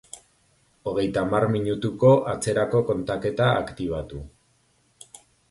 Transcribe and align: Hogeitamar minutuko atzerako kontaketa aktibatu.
Hogeitamar 0.91 1.45
minutuko 1.55 2.13
atzerako 2.33 2.81
kontaketa 2.89 3.51
aktibatu. 3.61 4.25